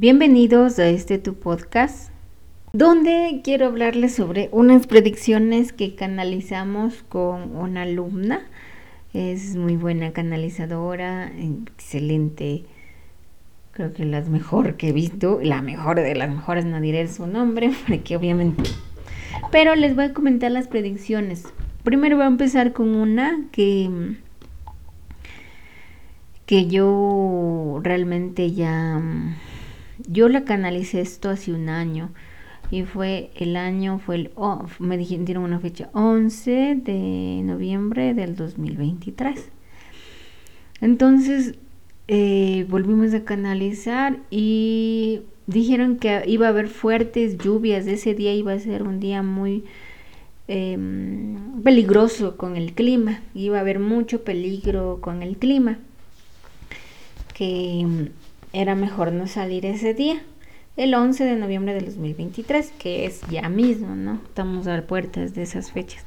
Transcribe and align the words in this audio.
Bienvenidos 0.00 0.78
a 0.78 0.88
este 0.88 1.18
tu 1.18 1.34
podcast, 1.34 2.12
donde 2.72 3.40
quiero 3.42 3.66
hablarles 3.66 4.14
sobre 4.14 4.48
unas 4.52 4.86
predicciones 4.86 5.72
que 5.72 5.96
canalizamos 5.96 7.02
con 7.08 7.56
una 7.56 7.82
alumna. 7.82 8.42
Es 9.12 9.56
muy 9.56 9.74
buena 9.74 10.12
canalizadora, 10.12 11.32
excelente, 11.36 12.62
creo 13.72 13.92
que 13.92 14.04
la 14.04 14.20
mejor 14.20 14.76
que 14.76 14.90
he 14.90 14.92
visto, 14.92 15.40
la 15.42 15.62
mejor 15.62 15.96
de 15.96 16.14
las 16.14 16.30
mejores, 16.30 16.64
no 16.64 16.80
diré 16.80 17.08
su 17.08 17.26
nombre, 17.26 17.72
porque 17.88 18.16
obviamente... 18.16 18.70
Pero 19.50 19.74
les 19.74 19.96
voy 19.96 20.04
a 20.04 20.14
comentar 20.14 20.52
las 20.52 20.68
predicciones. 20.68 21.42
Primero 21.82 22.14
voy 22.14 22.24
a 22.26 22.28
empezar 22.28 22.72
con 22.72 22.94
una 22.94 23.46
que 23.50 23.90
que 26.46 26.68
yo 26.68 27.80
realmente 27.82 28.52
ya 28.52 29.02
yo 30.08 30.28
la 30.28 30.44
canalicé 30.44 31.00
esto 31.00 31.30
hace 31.30 31.52
un 31.52 31.68
año 31.68 32.10
y 32.70 32.82
fue 32.82 33.30
el 33.36 33.56
año, 33.56 33.98
fue 33.98 34.16
el, 34.16 34.30
oh, 34.34 34.66
me 34.78 34.98
dijeron 34.98 35.44
una 35.44 35.60
fecha, 35.60 35.88
11 35.92 36.80
de 36.82 37.42
noviembre 37.44 38.14
del 38.14 38.34
2023. 38.34 39.48
Entonces 40.80 41.54
eh, 42.08 42.66
volvimos 42.68 43.12
a 43.14 43.24
canalizar 43.24 44.18
y 44.30 45.20
dijeron 45.46 45.96
que 45.96 46.22
iba 46.26 46.46
a 46.46 46.50
haber 46.50 46.68
fuertes 46.68 47.38
lluvias, 47.38 47.86
ese 47.86 48.14
día 48.14 48.34
iba 48.34 48.52
a 48.52 48.58
ser 48.58 48.82
un 48.82 49.00
día 49.00 49.22
muy 49.22 49.64
em, 50.46 51.62
peligroso 51.62 52.36
con 52.36 52.56
el 52.56 52.72
clima, 52.72 53.20
iba 53.34 53.58
a 53.58 53.60
haber 53.60 53.78
mucho 53.78 54.24
peligro 54.24 54.98
con 55.00 55.22
el 55.22 55.36
clima, 55.36 55.78
que 57.34 58.10
era 58.52 58.74
mejor 58.74 59.12
no 59.12 59.26
salir 59.26 59.66
ese 59.66 59.94
día, 59.94 60.22
el 60.76 60.94
11 60.94 61.24
de 61.24 61.36
noviembre 61.36 61.74
del 61.74 61.86
2023, 61.86 62.72
que 62.78 63.04
es 63.04 63.20
ya 63.30 63.48
mismo, 63.48 63.96
¿no? 63.96 64.20
Estamos 64.26 64.66
a 64.68 64.80
puertas 64.82 65.34
de 65.34 65.42
esas 65.42 65.72
fechas. 65.72 66.04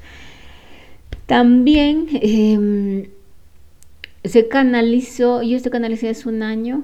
También 1.26 2.08
em, 2.14 3.08
se 4.24 4.48
canalizó, 4.48 5.42
yo 5.44 5.58
estoy 5.58 5.72
canalicé 5.72 6.10
hace 6.10 6.30
un 6.30 6.42
año, 6.42 6.84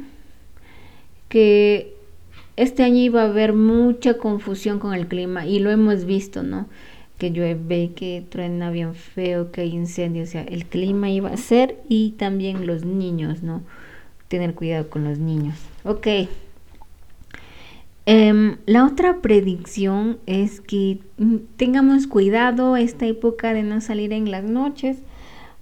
que 1.29 1.93
este 2.55 2.83
año 2.83 2.97
iba 2.97 3.21
a 3.21 3.25
haber 3.25 3.53
mucha 3.53 4.15
confusión 4.17 4.79
con 4.79 4.93
el 4.93 5.07
clima 5.07 5.45
y 5.45 5.59
lo 5.59 5.69
hemos 5.69 6.05
visto, 6.05 6.43
¿no? 6.43 6.67
Que 7.17 7.31
llueve, 7.31 7.91
que 7.95 8.23
truena 8.29 8.69
bien 8.69 8.95
feo, 8.95 9.51
que 9.51 9.61
hay 9.61 9.73
incendios, 9.73 10.29
o 10.29 10.31
sea, 10.33 10.43
el 10.43 10.65
clima 10.65 11.09
iba 11.09 11.29
a 11.29 11.37
ser 11.37 11.77
y 11.87 12.11
también 12.11 12.67
los 12.67 12.83
niños, 12.85 13.43
¿no? 13.43 13.63
Tener 14.27 14.53
cuidado 14.53 14.89
con 14.89 15.03
los 15.03 15.19
niños. 15.19 15.55
Ok. 15.83 16.07
Em, 18.05 18.57
la 18.65 18.85
otra 18.85 19.21
predicción 19.21 20.17
es 20.27 20.61
que 20.61 20.99
mm, 21.17 21.35
tengamos 21.57 22.07
cuidado 22.07 22.77
esta 22.77 23.05
época 23.05 23.53
de 23.53 23.63
no 23.63 23.81
salir 23.81 24.13
en 24.13 24.31
las 24.31 24.45
noches 24.45 24.99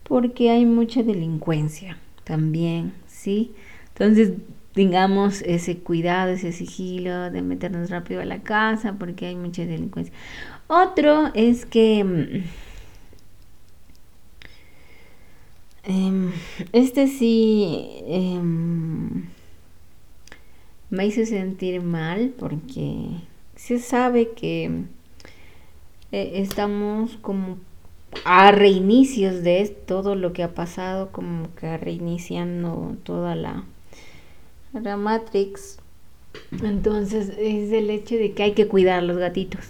porque 0.04 0.52
hay 0.52 0.66
mucha 0.66 1.02
delincuencia 1.02 1.98
también, 2.24 2.94
¿sí? 3.08 3.52
Entonces 3.88 4.34
tengamos 4.74 5.42
ese 5.42 5.80
cuidado, 5.80 6.34
ese 6.34 6.52
sigilo 6.52 7.32
de 7.32 7.42
meternos 7.42 7.90
rápido 7.90 8.22
a 8.22 8.26
la 8.26 8.44
casa 8.44 8.94
porque 9.00 9.26
hay 9.26 9.36
mucha 9.36 9.66
delincuencia. 9.66 10.14
Otro 10.68 11.32
es 11.34 11.66
que 11.66 12.04
mm, 12.04 12.65
Em, 15.88 16.32
este 16.74 17.08
sí 17.08 18.02
em, 18.08 19.26
me 20.90 21.06
hizo 21.06 21.26
sentir 21.26 21.82
mal 21.82 22.34
porque 22.40 23.10
se 23.56 23.78
sabe 23.78 24.32
que 24.32 24.84
eh, 26.12 26.32
estamos 26.36 27.18
como 27.18 27.58
a 28.24 28.52
reinicios 28.52 29.44
de 29.44 29.68
todo 29.86 30.16
lo 30.16 30.34
que 30.34 30.44
ha 30.44 30.56
pasado, 30.56 31.12
como 31.12 31.54
que 31.56 31.78
reiniciando 31.78 32.96
toda 33.04 33.36
la, 33.36 33.64
la 34.74 34.98
Matrix. 34.98 35.78
Entonces 36.64 37.30
es 37.38 37.72
el 37.72 37.90
hecho 37.90 38.16
de 38.16 38.34
que 38.34 38.44
hay 38.44 38.54
que 38.54 38.68
cuidar 38.68 39.00
a 39.00 39.02
los 39.04 39.18
gatitos. 39.18 39.66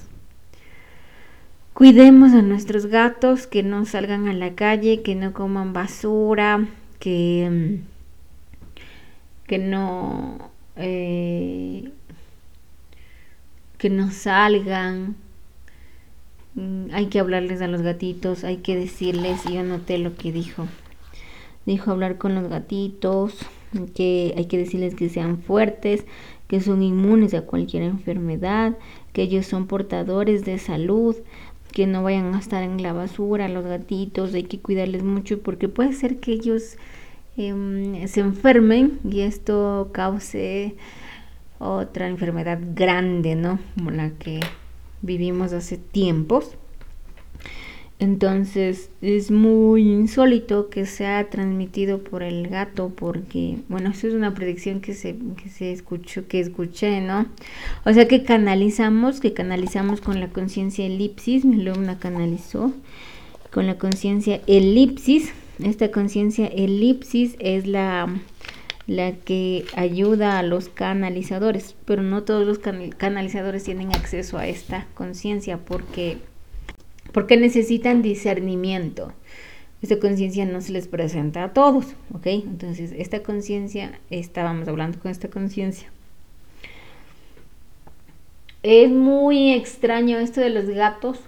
Cuidemos 1.75 2.31
a 2.31 2.41
nuestros 2.41 2.85
gatos, 2.85 3.47
que 3.47 3.61
no 3.61 3.83
salgan 3.83 4.29
a 4.29 4.33
la 4.33 4.55
calle, 4.55 5.01
que 5.01 5.13
no 5.13 5.33
coman 5.33 5.73
basura, 5.73 6.69
que, 6.99 7.49
mm, 7.51 8.75
que 9.45 9.57
no 9.57 10.51
eh, 10.77 11.91
que 13.77 13.89
no 13.89 14.09
salgan. 14.09 15.17
Mm, 16.53 16.93
hay 16.93 17.07
que 17.07 17.19
hablarles 17.19 17.61
a 17.61 17.67
los 17.67 17.81
gatitos, 17.81 18.45
hay 18.45 18.59
que 18.59 18.77
decirles, 18.77 19.43
yo 19.43 19.61
noté 19.63 19.97
lo 19.97 20.15
que 20.15 20.31
dijo. 20.31 20.67
Dijo 21.65 21.91
hablar 21.91 22.17
con 22.17 22.35
los 22.35 22.47
gatitos, 22.47 23.33
que 23.95 24.33
hay 24.37 24.45
que 24.45 24.57
decirles 24.57 24.95
que 24.95 25.09
sean 25.09 25.39
fuertes, 25.39 26.05
que 26.47 26.61
son 26.61 26.83
inmunes 26.83 27.33
a 27.33 27.41
cualquier 27.41 27.83
enfermedad, 27.83 28.77
que 29.11 29.23
ellos 29.23 29.45
son 29.45 29.67
portadores 29.67 30.45
de 30.45 30.57
salud, 30.57 31.17
que 31.75 31.87
no 31.87 32.03
vayan 32.03 32.33
a 32.33 32.39
estar 32.39 32.63
en 32.63 32.81
la 32.81 32.93
basura, 32.93 33.49
los 33.49 33.65
gatitos, 33.65 34.33
hay 34.33 34.43
que 34.43 34.59
cuidarles 34.59 35.03
mucho 35.03 35.39
porque 35.41 35.67
puede 35.67 35.91
ser 35.91 36.21
que 36.21 36.31
ellos 36.31 36.77
em, 37.35 38.07
se 38.07 38.21
enfermen 38.21 38.97
y 39.03 39.19
esto 39.19 39.89
cause 39.91 40.77
otra 41.59 42.07
enfermedad 42.07 42.59
grande, 42.75 43.35
¿no? 43.35 43.59
Como 43.75 43.91
la 43.91 44.11
que 44.11 44.39
vivimos 45.01 45.51
hace 45.51 45.77
tiempos. 45.77 46.55
Entonces 47.97 48.89
es 49.01 49.31
muy 49.31 49.83
insólito 49.83 50.69
que 50.69 50.85
sea 50.85 51.29
transmitido 51.29 51.99
por 51.99 52.23
el 52.23 52.49
gato 52.49 52.91
porque, 52.93 53.59
bueno, 53.69 53.91
eso 53.91 54.07
es 54.07 54.13
una 54.13 54.33
predicción 54.33 54.81
que 54.81 54.93
se, 54.93 55.15
que 55.41 55.49
se 55.49 55.71
escuchó, 55.71 56.27
que 56.27 56.41
escuché, 56.41 56.99
¿no? 56.99 57.27
O 57.85 57.93
sea 57.93 58.05
que 58.07 58.23
canalizamos, 58.23 59.21
que 59.21 59.33
canalizamos 59.33 60.01
con 60.01 60.19
la 60.19 60.27
conciencia 60.27 60.85
elipsis, 60.85 61.45
mi 61.45 61.61
alumna 61.61 61.97
canalizó 61.97 62.73
con 63.49 63.65
la 63.65 63.77
conciencia 63.77 64.41
elipsis. 64.45 65.31
Esta 65.63 65.89
conciencia 65.89 66.47
elipsis 66.47 67.37
es 67.39 67.65
la, 67.65 68.13
la 68.87 69.13
que 69.13 69.63
ayuda 69.73 70.37
a 70.37 70.43
los 70.43 70.67
canalizadores, 70.67 71.75
pero 71.85 72.03
no 72.03 72.23
todos 72.23 72.45
los 72.45 72.59
canalizadores 72.59 73.63
tienen 73.63 73.95
acceso 73.95 74.37
a 74.37 74.47
esta 74.47 74.85
conciencia 74.95 75.59
porque 75.59 76.17
porque 77.15 77.37
necesitan 77.37 78.01
discernimiento. 78.01 79.13
Esta 79.81 79.99
conciencia 79.99 80.45
no 80.45 80.59
se 80.59 80.73
les 80.73 80.89
presenta 80.89 81.45
a 81.45 81.53
todos, 81.53 81.85
¿ok? 82.13 82.25
Entonces, 82.25 82.91
esta 82.93 83.23
conciencia, 83.23 84.01
estábamos 84.09 84.67
hablando 84.67 84.99
con 84.99 85.09
esta 85.09 85.29
conciencia. 85.29 85.89
Es 88.63 88.91
muy 88.91 89.53
extraño 89.53 90.17
esto 90.17 90.41
de 90.41 90.49
los 90.49 90.65
gatos, 90.65 91.21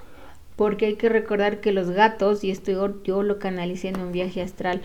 porque 0.57 0.87
hay 0.87 0.95
que 0.95 1.07
recordar 1.07 1.61
que 1.61 1.71
los 1.71 1.89
gatos, 1.91 2.43
y 2.43 2.51
esto 2.51 3.01
yo 3.05 3.23
lo 3.23 3.39
canalicé 3.39 3.87
en 3.87 4.01
un 4.01 4.11
viaje 4.11 4.41
astral, 4.41 4.81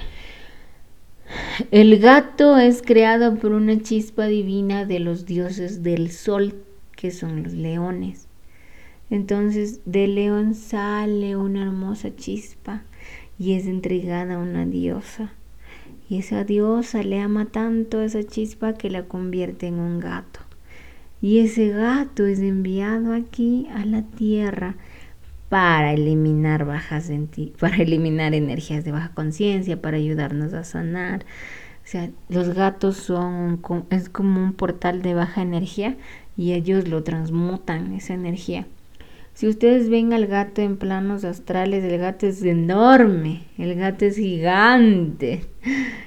el 1.72 1.98
gato 1.98 2.58
es 2.58 2.80
creado 2.80 3.34
por 3.34 3.50
una 3.50 3.76
chispa 3.82 4.28
divina 4.28 4.84
de 4.84 5.00
los 5.00 5.26
dioses 5.26 5.82
del 5.82 6.12
sol, 6.12 6.62
que 6.94 7.10
son 7.10 7.42
los 7.42 7.54
leones. 7.54 8.28
Entonces 9.12 9.82
del 9.84 10.14
león 10.14 10.54
sale 10.54 11.36
una 11.36 11.64
hermosa 11.64 12.16
chispa 12.16 12.82
y 13.38 13.52
es 13.52 13.66
entregada 13.66 14.36
a 14.36 14.38
una 14.38 14.64
diosa. 14.64 15.34
Y 16.08 16.16
esa 16.16 16.44
diosa 16.44 17.02
le 17.02 17.20
ama 17.20 17.44
tanto 17.44 17.98
a 17.98 18.06
esa 18.06 18.24
chispa 18.24 18.72
que 18.72 18.88
la 18.88 19.02
convierte 19.02 19.66
en 19.66 19.74
un 19.74 20.00
gato. 20.00 20.40
Y 21.20 21.40
ese 21.40 21.68
gato 21.68 22.24
es 22.24 22.38
enviado 22.38 23.12
aquí 23.12 23.68
a 23.74 23.84
la 23.84 24.00
tierra 24.00 24.76
para 25.50 25.92
eliminar 25.92 26.64
bajas 26.64 27.12
para 27.60 27.76
eliminar 27.76 28.32
energías 28.32 28.82
de 28.82 28.92
baja 28.92 29.10
conciencia, 29.12 29.82
para 29.82 29.98
ayudarnos 29.98 30.54
a 30.54 30.64
sanar. 30.64 31.26
O 31.84 31.86
sea, 31.86 32.08
los 32.30 32.54
gatos 32.54 32.96
son 32.96 33.60
es 33.90 34.08
como 34.08 34.42
un 34.42 34.54
portal 34.54 35.02
de 35.02 35.12
baja 35.12 35.42
energía 35.42 35.98
y 36.34 36.54
ellos 36.54 36.88
lo 36.88 37.02
transmutan 37.02 37.92
esa 37.92 38.14
energía. 38.14 38.66
Si 39.42 39.48
ustedes 39.48 39.90
ven 39.90 40.12
al 40.12 40.28
gato 40.28 40.62
en 40.62 40.76
planos 40.76 41.24
astrales, 41.24 41.82
el 41.82 41.98
gato 41.98 42.28
es 42.28 42.44
enorme, 42.44 43.42
el 43.58 43.74
gato 43.74 44.04
es 44.04 44.14
gigante, 44.14 45.44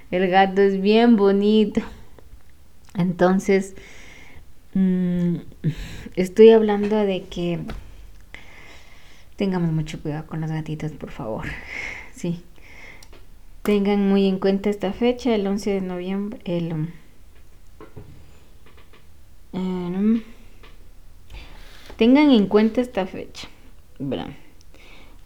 el 0.10 0.30
gato 0.30 0.62
es 0.62 0.80
bien 0.80 1.18
bonito. 1.18 1.82
Entonces, 2.94 3.76
mm, 4.74 5.36
estoy 6.16 6.52
hablando 6.52 6.96
de 6.96 7.24
que 7.24 7.60
tengamos 9.36 9.74
mucho 9.74 10.02
cuidado 10.02 10.28
con 10.28 10.40
las 10.40 10.52
gatitas, 10.52 10.94
por 10.94 11.12
favor. 11.12 11.44
Sí. 12.14 12.42
Tengan 13.64 14.08
muy 14.08 14.28
en 14.28 14.40
cuenta 14.40 14.70
esta 14.70 14.94
fecha, 14.94 15.36
el 15.36 15.46
11 15.46 15.72
de 15.72 15.82
noviembre, 15.82 16.40
el 16.46 16.88
Em, 19.52 20.22
tengan 21.98 22.32
en 22.32 22.48
cuenta 22.48 22.82
esta 22.82 23.06
fecha. 23.06 23.48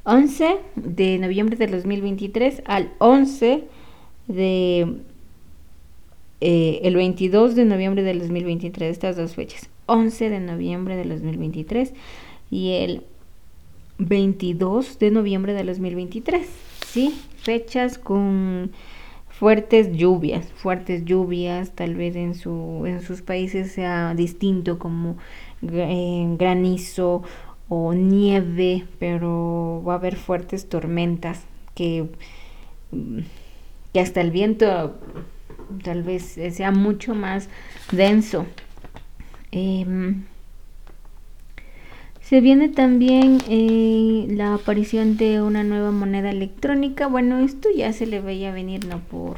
11 0.03 0.57
de 0.75 1.17
noviembre 1.17 1.55
de 1.55 1.67
2023 1.67 2.63
al 2.65 2.91
11 2.99 3.63
de 4.27 5.01
eh, 6.41 6.79
el 6.83 6.95
22 6.95 7.55
de 7.55 7.65
noviembre 7.65 8.03
del 8.03 8.19
2023, 8.19 8.91
estas 8.91 9.17
dos 9.17 9.35
fechas, 9.35 9.69
11 9.87 10.29
de 10.29 10.39
noviembre 10.39 10.95
del 10.95 11.09
2023 11.09 11.93
y 12.49 12.71
el 12.73 13.03
22 13.97 14.99
de 14.99 15.11
noviembre 15.11 15.53
del 15.53 15.67
2023, 15.67 16.47
¿sí? 16.87 17.13
Fechas 17.37 17.97
con 17.97 18.71
fuertes 19.27 19.91
lluvias, 19.91 20.47
fuertes 20.53 21.03
lluvias, 21.03 21.71
tal 21.75 21.95
vez 21.95 22.15
en, 22.15 22.35
su, 22.35 22.83
en 22.85 23.01
sus 23.01 23.21
países 23.21 23.71
sea 23.71 24.13
distinto 24.13 24.79
como 24.79 25.17
granizo 25.61 27.23
o 27.67 27.93
nieve, 27.93 28.85
pero 28.99 29.83
va 29.87 29.93
a 29.93 29.97
haber 29.97 30.15
fuertes 30.15 30.67
tormentas 30.69 31.45
que, 31.75 32.07
que 33.93 33.99
hasta 33.99 34.21
el 34.21 34.31
viento 34.31 34.99
tal 35.83 36.03
vez 36.03 36.37
sea 36.51 36.71
mucho 36.71 37.13
más 37.13 37.49
denso. 37.91 38.45
Em, 39.51 40.23
se 42.21 42.41
viene 42.41 42.69
también 42.69 43.39
eh, 43.49 44.27
la 44.29 44.53
aparición 44.53 45.17
de 45.17 45.41
una 45.41 45.63
nueva 45.63 45.91
moneda 45.91 46.29
electrónica. 46.29 47.07
Bueno, 47.07 47.39
esto 47.39 47.69
ya 47.75 47.91
se 47.93 48.05
le 48.05 48.21
veía 48.21 48.51
venir, 48.51 48.85
¿no? 48.85 48.99
Por, 48.99 49.37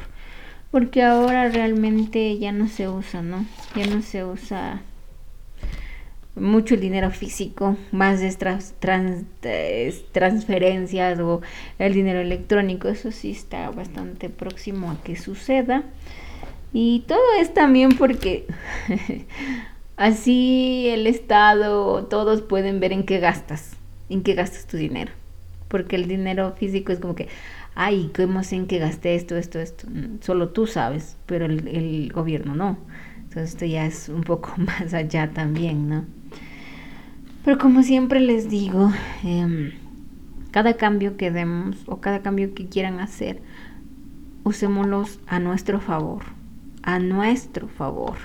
porque 0.70 1.02
ahora 1.02 1.48
realmente 1.48 2.38
ya 2.38 2.52
no 2.52 2.68
se 2.68 2.88
usa, 2.88 3.22
¿no? 3.22 3.46
Ya 3.76 3.86
no 3.86 4.02
se 4.02 4.24
usa 4.24 4.82
mucho 6.34 6.74
el 6.74 6.80
dinero 6.80 7.10
físico, 7.10 7.76
más 7.90 8.20
de 8.20 9.94
transferencias 10.12 11.18
o 11.20 11.42
el 11.78 11.92
dinero 11.92 12.20
electrónico. 12.20 12.88
Eso 12.88 13.10
sí 13.12 13.32
está 13.32 13.70
bastante 13.70 14.30
próximo 14.30 14.90
a 14.90 15.02
que 15.02 15.16
suceda. 15.16 15.82
Y 16.72 17.00
todo 17.06 17.20
es 17.38 17.52
también 17.52 17.90
porque 17.98 18.46
así 19.96 20.88
el 20.88 21.06
Estado, 21.06 22.04
todos 22.06 22.40
pueden 22.40 22.80
ver 22.80 22.92
en 22.92 23.04
qué 23.04 23.18
gastas, 23.18 23.76
en 24.08 24.22
qué 24.22 24.34
gastas 24.34 24.66
tu 24.66 24.78
dinero. 24.78 25.12
Porque 25.68 25.96
el 25.96 26.08
dinero 26.08 26.54
físico 26.58 26.92
es 26.92 26.98
como 26.98 27.14
que, 27.14 27.28
ay, 27.74 28.10
¿cómo 28.16 28.42
sé 28.42 28.56
en 28.56 28.66
qué 28.66 28.78
gasté 28.78 29.14
esto, 29.14 29.36
esto, 29.36 29.58
esto? 29.58 29.86
Mm, 29.90 30.22
solo 30.22 30.48
tú 30.48 30.66
sabes, 30.66 31.16
pero 31.26 31.44
el, 31.44 31.68
el 31.68 32.12
gobierno 32.12 32.54
no. 32.54 32.78
Entonces 33.32 33.54
esto 33.54 33.64
ya 33.64 33.86
es 33.86 34.10
un 34.10 34.24
poco 34.24 34.52
más 34.58 34.92
allá 34.92 35.30
también, 35.32 35.88
¿no? 35.88 36.04
Pero 37.46 37.56
como 37.56 37.82
siempre 37.82 38.20
les 38.20 38.50
digo, 38.50 38.92
em, 39.24 39.70
cada 40.50 40.74
cambio 40.74 41.16
que 41.16 41.30
demos 41.30 41.78
o 41.86 42.02
cada 42.02 42.20
cambio 42.20 42.52
que 42.52 42.66
quieran 42.66 43.00
hacer, 43.00 43.40
usémoslos 44.44 45.18
a 45.26 45.40
nuestro 45.40 45.80
favor, 45.80 46.24
a 46.82 46.98
nuestro 46.98 47.68
favor. 47.68 48.16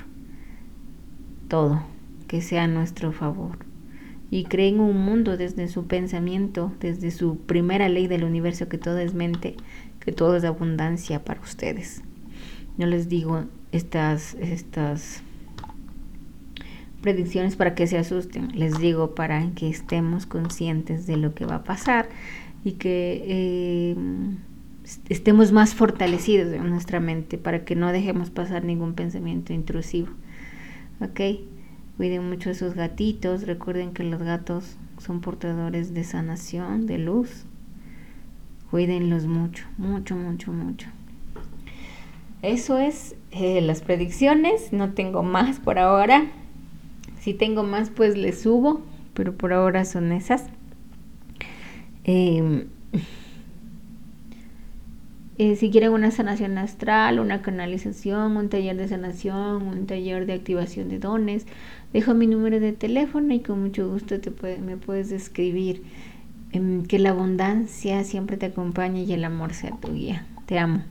Todo, 1.48 1.84
que 2.28 2.42
sea 2.42 2.66
a 2.66 2.68
nuestro 2.68 3.14
favor. 3.14 3.60
Y 4.30 4.44
creen 4.44 4.82
un 4.82 5.06
mundo 5.06 5.38
desde 5.38 5.70
su 5.70 5.88
pensamiento, 5.88 6.74
desde 6.82 7.12
su 7.12 7.38
primera 7.38 7.88
ley 7.88 8.08
del 8.08 8.26
universo, 8.26 8.68
que 8.68 8.78
todo 8.78 8.98
es 8.98 9.14
mente, 9.14 9.56
que 10.02 10.12
todo 10.12 10.36
es 10.36 10.44
abundancia 10.44 11.24
para 11.24 11.40
ustedes. 11.40 12.04
Yo 12.78 12.88
les 12.88 13.08
digo 13.08 13.46
estas, 13.72 14.36
estas 14.36 15.22
predicciones 17.02 17.56
para 17.56 17.76
que 17.76 17.88
se 17.88 17.98
asusten, 17.98 18.50
les 18.58 18.80
digo 18.80 19.16
para 19.16 19.52
que 19.52 19.70
estemos 19.70 20.26
conscientes 20.26 21.08
de 21.08 21.18
lo 21.18 21.34
que 21.34 21.46
va 21.46 21.56
a 21.56 21.64
pasar 21.64 22.10
y 22.64 22.74
que 22.74 23.24
eh, 23.26 23.96
estemos 25.10 25.52
más 25.52 25.76
fortalecidos 25.76 26.54
en 26.54 26.70
nuestra 26.70 27.00
mente 27.00 27.38
para 27.38 27.66
que 27.66 27.76
no 27.76 27.92
dejemos 27.92 28.30
pasar 28.30 28.64
ningún 28.64 28.94
pensamiento 28.94 29.54
intrusivo. 29.54 30.10
¿Ok? 31.00 31.22
Cuiden 31.98 32.30
mucho 32.30 32.50
a 32.50 32.54
sus 32.54 32.74
gatitos, 32.74 33.48
recuerden 33.48 33.94
que 33.94 34.04
los 34.04 34.22
gatos 34.22 34.78
son 35.00 35.22
portadores 35.22 35.94
de 35.94 36.04
sanación, 36.04 36.86
de 36.88 36.98
luz. 36.98 37.46
Cuídenlos 38.70 39.28
mucho, 39.28 39.66
mucho, 39.78 40.16
mucho, 40.16 40.52
mucho. 40.52 40.88
Eso 42.48 42.78
es 42.78 43.14
eh, 43.32 43.60
las 43.60 43.82
predicciones, 43.82 44.72
no 44.72 44.94
tengo 44.94 45.22
más 45.22 45.60
por 45.60 45.80
ahora. 45.80 46.28
Si 47.20 47.34
tengo 47.34 47.64
más, 47.64 47.90
pues 47.90 48.16
les 48.16 48.40
subo, 48.40 48.84
pero 49.14 49.36
por 49.36 49.52
ahora 49.52 49.84
son 49.84 50.14
esas. 50.14 50.46
Em, 52.06 52.68
eh, 55.38 55.58
si 55.58 55.70
quieren 55.72 55.92
una 55.92 56.12
sanación 56.12 56.58
astral, 56.58 57.20
una 57.20 57.42
canalización, 57.42 58.38
un 58.38 58.48
taller 58.48 58.78
de 58.78 58.88
sanación, 58.88 59.64
un 59.64 59.86
taller 59.86 60.26
de 60.26 60.32
activación 60.32 60.88
de 60.88 61.00
dones, 61.00 61.46
dejo 61.92 62.14
mi 62.14 62.28
número 62.28 62.62
de 62.62 62.72
teléfono 62.72 63.34
y 63.34 63.42
con 63.42 63.62
mucho 63.62 63.90
gusto 63.90 64.22
te 64.22 64.32
me 64.60 64.78
puedes 64.78 65.12
escribir. 65.12 65.84
Em, 66.54 66.86
que 66.86 66.98
la 66.98 67.10
abundancia 67.10 68.06
siempre 68.06 68.38
te 68.38 68.46
acompañe 68.46 69.04
y 69.04 69.12
el 69.12 69.26
amor 69.26 69.54
sea 69.54 69.72
tu 69.82 69.94
guía. 69.94 70.26
Te 70.46 70.60
amo. 70.60 70.82